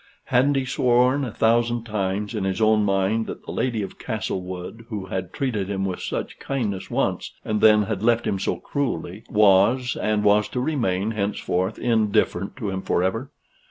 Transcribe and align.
Hadn't 0.23 0.55
he 0.55 0.65
sworn 0.65 1.23
a 1.23 1.31
thousand 1.31 1.83
times 1.83 2.33
in 2.33 2.43
his 2.43 2.59
own 2.59 2.83
mind 2.83 3.27
that 3.27 3.45
the 3.45 3.51
Lady 3.51 3.83
of 3.83 3.99
Castlewood, 3.99 4.87
who 4.89 5.05
had 5.05 5.31
treated 5.31 5.69
him 5.69 5.85
with 5.85 6.01
such 6.01 6.39
kindness 6.39 6.89
once, 6.89 7.33
and 7.45 7.61
then 7.61 7.83
had 7.83 8.01
left 8.01 8.25
him 8.25 8.39
so 8.39 8.55
cruelly, 8.55 9.23
was, 9.29 9.95
and 9.95 10.23
was 10.23 10.47
to 10.47 10.59
remain 10.59 11.11
henceforth, 11.11 11.77
indifferent 11.77 12.57
to 12.57 12.71
him 12.71 12.81
for 12.81 13.03
ever? 13.03 13.29